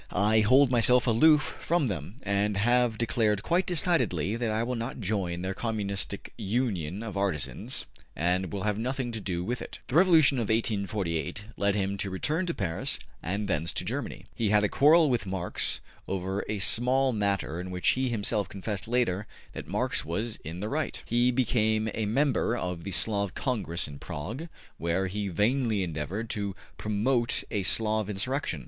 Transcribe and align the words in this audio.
I 0.11 0.39
hold 0.39 0.71
myself 0.71 1.05
aloof 1.05 1.43
from 1.59 1.87
them, 1.87 2.15
and 2.23 2.57
have 2.57 2.97
declared 2.97 3.43
quite 3.43 3.67
decidedly 3.67 4.35
that 4.35 4.49
I 4.49 4.63
will 4.63 4.73
not 4.73 4.99
join 4.99 5.43
their 5.43 5.53
communistic 5.53 6.33
union 6.39 7.03
of 7.03 7.15
artisans, 7.15 7.85
and 8.15 8.51
will 8.51 8.63
have 8.63 8.79
nothing 8.79 9.11
to 9.11 9.21
do 9.21 9.43
with 9.43 9.61
it.'' 9.61 9.77
The 9.89 9.93
Revolution 9.97 10.39
of 10.39 10.49
1848 10.49 11.45
led 11.55 11.75
him 11.75 11.97
to 11.97 12.09
return 12.09 12.47
to 12.47 12.53
Paris 12.55 12.97
and 13.21 13.47
thence 13.47 13.71
to 13.73 13.85
Germany. 13.85 14.25
He 14.33 14.49
had 14.49 14.63
a 14.63 14.69
quarrel 14.69 15.07
with 15.07 15.27
Marx 15.27 15.81
over 16.07 16.43
a 16.49 16.59
matter 17.13 17.61
in 17.61 17.69
which 17.69 17.89
he 17.89 18.09
himself 18.09 18.49
confessed 18.49 18.87
later 18.87 19.27
that 19.53 19.67
Marx 19.67 20.03
was 20.03 20.37
in 20.37 20.61
the 20.61 20.69
right. 20.69 20.99
He 21.05 21.29
became 21.29 21.91
a 21.93 22.07
member 22.07 22.57
of 22.57 22.85
the 22.85 22.91
Slav 22.91 23.35
Congress 23.35 23.87
in 23.87 23.99
Prague, 23.99 24.47
where 24.79 25.05
he 25.05 25.27
vainly 25.27 25.83
endeavored 25.83 26.27
to 26.31 26.55
promote 26.79 27.43
a 27.51 27.61
Slav 27.61 28.09
insurrection. 28.09 28.59